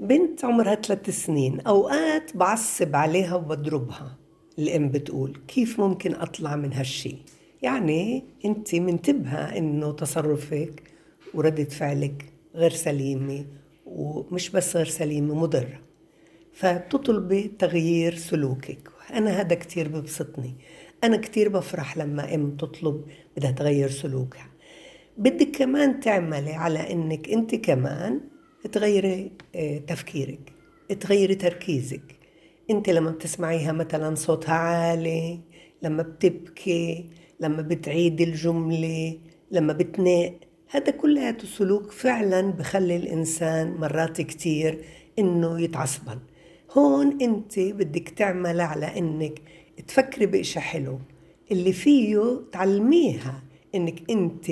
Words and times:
بنت 0.00 0.44
عمرها 0.44 0.74
ثلاث 0.74 1.10
سنين 1.10 1.60
أوقات 1.60 2.36
بعصب 2.36 2.96
عليها 2.96 3.34
وبضربها. 3.34 4.18
الأم 4.58 4.88
بتقول 4.88 5.40
كيف 5.48 5.80
ممكن 5.80 6.14
أطلع 6.14 6.56
من 6.56 6.72
هالشي؟ 6.72 7.16
يعني 7.62 8.24
أنت 8.44 8.74
منتبهة 8.74 9.58
إنه 9.58 9.92
تصرفك 9.92 10.82
وردة 11.34 11.64
فعلك 11.64 12.32
غير 12.54 12.70
سليمة 12.70 13.44
ومش 13.86 14.50
بس 14.50 14.76
غير 14.76 14.86
سليمة 14.86 15.34
مضرة. 15.34 15.80
فبتطلبي 16.52 17.50
تغيير 17.58 18.14
سلوكك. 18.14 18.88
أنا 19.12 19.30
هذا 19.30 19.54
كتير 19.54 19.88
ببسطني. 19.88 20.54
أنا 21.04 21.16
كتير 21.16 21.48
بفرح 21.48 21.96
لما 21.96 22.34
أم 22.34 22.56
تطلب 22.56 23.04
بدها 23.36 23.50
تغير 23.50 23.90
سلوكها. 23.90 24.50
بدك 25.18 25.50
كمان 25.50 26.00
تعملي 26.00 26.52
على 26.52 26.92
إنك 26.92 27.28
أنت 27.28 27.54
كمان 27.54 28.20
تغيري 28.66 29.32
آه، 29.54 29.78
تفكيرك 29.78 30.52
تغيري 31.00 31.34
تركيزك. 31.34 32.16
انت 32.70 32.90
لما 32.90 33.10
بتسمعيها 33.10 33.72
مثلا 33.72 34.14
صوتها 34.14 34.54
عالي 34.54 35.40
لما 35.82 36.02
بتبكي 36.02 37.04
لما 37.40 37.62
بتعيد 37.62 38.20
الجملة 38.20 39.18
لما 39.50 39.72
بتناق 39.72 40.34
هذا 40.70 40.90
كلياته 40.90 41.46
سلوك 41.46 41.90
فعلا 41.90 42.40
بخلي 42.40 42.96
الإنسان 42.96 43.74
مرات 43.74 44.20
كتير 44.20 44.84
إنه 45.18 45.60
يتعصبن. 45.60 46.18
هون 46.72 47.22
أنت 47.22 47.60
بدك 47.60 48.08
تعمل 48.08 48.60
على 48.60 48.98
إنك 48.98 49.42
تفكري 49.86 50.26
بإشي 50.26 50.60
حلو. 50.60 50.98
اللي 51.50 51.72
فيه 51.72 52.40
تعلميها 52.52 53.42
إنك 53.74 54.10
أنت 54.10 54.46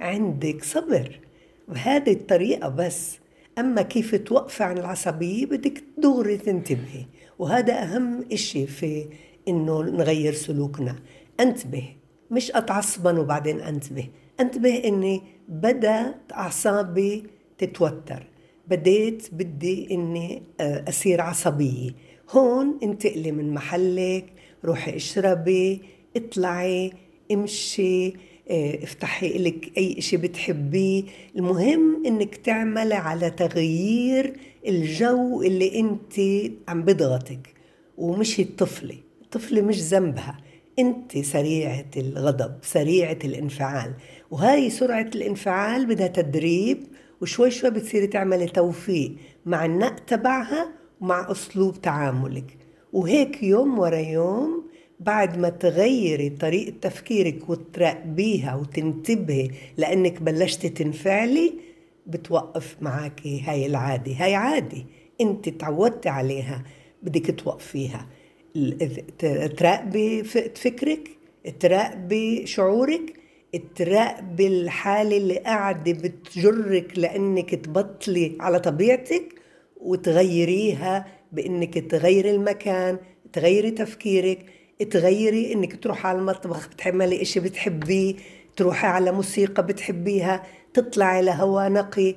عندك 0.00 0.64
صبر. 0.64 1.20
بهذه 1.68 2.12
الطريقة 2.12 2.68
بس 2.68 3.18
أما 3.58 3.82
كيف 3.82 4.14
توقفي 4.14 4.64
عن 4.64 4.78
العصبية 4.78 5.46
بدك 5.46 5.84
دغري 5.98 6.36
تنتبهي. 6.36 7.06
وهذا 7.38 7.82
أهم 7.82 8.24
إشي 8.32 8.66
في 8.66 9.06
إنه 9.48 9.82
نغير 9.82 10.32
سلوكنا. 10.32 10.96
أنتبه 11.40 11.88
مش 12.30 12.50
أتعصبن 12.50 13.18
وبعدين 13.18 13.60
أنتبه. 13.60 14.08
أنتبه 14.40 14.84
إني 14.84 15.22
بدأت 15.48 16.32
أعصابي 16.32 17.24
تتوتر. 17.58 18.26
بديت 18.68 19.28
بدي 19.32 19.94
إني 19.94 20.42
آه، 20.60 20.84
أصير 20.88 21.20
عصبية. 21.20 21.90
هون 22.30 22.78
انتقلي 22.82 23.32
من 23.32 23.54
محلك 23.54 24.26
روحي 24.64 24.96
اشربي 24.96 25.82
اطلعي 26.16 26.92
امشي. 27.32 28.14
افتحي 28.50 29.38
لك 29.38 29.72
أي 29.78 30.00
شيء 30.00 30.18
بتحبيه. 30.18 31.04
المهم 31.36 32.06
إنك 32.06 32.36
تعملي 32.36 32.94
على 32.94 33.30
تغيير 33.30 34.36
الجو 34.66 35.42
اللي 35.42 35.80
أنت 35.80 36.20
عم 36.68 36.82
بضغطك 36.82 37.54
ومش 37.98 38.40
الطفلة. 38.40 38.96
الطفلة 39.22 39.62
مش 39.62 39.80
ذنبها. 39.80 40.38
أنت 40.78 41.18
سريعة 41.18 41.90
الغضب 41.96 42.54
سريعة 42.62 43.18
الانفعال. 43.24 43.94
وهاي 44.30 44.70
سرعة 44.70 45.10
الانفعال 45.14 45.86
بدها 45.86 46.06
تدريب 46.06 46.78
وشوي 47.20 47.50
شوي 47.50 47.70
بتصيري 47.70 48.06
تعملي 48.06 48.46
توفيق 48.46 49.14
مع 49.46 49.64
النق 49.64 49.98
تبعها 49.98 50.72
ومع 51.00 51.30
أسلوب 51.30 51.82
تعاملك. 51.82 52.56
وهيك 52.92 53.42
يوم 53.42 53.78
ورا 53.78 53.98
يوم 53.98 54.64
بعد 55.00 55.38
ما 55.38 55.48
تغيري 55.48 56.30
طريقة 56.30 56.74
تفكيرك 56.80 57.50
وتراقبيها 57.50 58.54
وتنتبهي 58.54 59.50
لأنك 59.76 60.22
بلشتي 60.22 60.68
تنفعلي 60.68 61.54
بتوقف 62.06 62.76
معك 62.80 63.26
هاي 63.26 63.66
العادة. 63.66 64.12
هاي 64.12 64.34
عادة 64.34 64.84
انت 65.20 65.48
تعودتي 65.48 66.08
عليها 66.08 66.64
بدك 67.02 67.40
توقفيها. 67.40 68.06
تراقبي 69.58 70.24
فكرك 70.54 71.08
تراقبي 71.60 72.46
شعورك 72.46 73.14
تراقبي 73.76 74.46
الحالة 74.46 75.16
اللي 75.16 75.38
قاعدة 75.38 75.92
بتجرك 75.92 76.98
لأنك 76.98 77.54
تبطلي 77.54 78.36
على 78.40 78.60
طبيعتك 78.60 79.34
وتغيريها 79.80 81.06
بأنك 81.32 81.90
تغيري 81.90 82.30
المكان 82.30 82.98
تغيري 83.32 83.70
تفكيرك. 83.70 84.46
تغيري 84.82 85.52
إنك 85.52 85.82
تروحي 85.82 86.08
على 86.08 86.18
المطبخ 86.18 86.68
بتعملي 86.68 87.22
إشي 87.22 87.40
بتحبيه 87.40 88.14
تروحي 88.56 88.86
على 88.86 89.12
موسيقى 89.12 89.66
بتحبيها 89.66 90.42
تطلعي 90.74 91.22
لهواء 91.22 91.72
نقي 91.72 92.14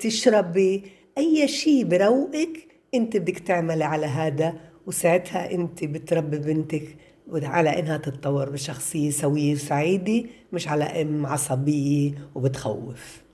تشربي 0.00 0.82
أي 1.18 1.48
شيء 1.48 1.84
بروقك 1.84 2.68
أنت 2.94 3.16
بدك 3.16 3.38
تعملي 3.38 3.84
على 3.84 4.06
هذا 4.06 4.54
وساعتها 4.86 5.52
أنت 5.52 5.84
بتربي 5.84 6.38
بنتك 6.38 6.96
على 7.32 7.78
إنها 7.78 7.96
تتطور 7.96 8.50
بشخصية 8.50 9.10
سوية 9.10 9.52
وسعيدة 9.52 10.28
مش 10.52 10.68
على 10.68 10.84
إم 10.84 11.26
عصبية 11.26 12.12
وبتخوف. 12.34 13.25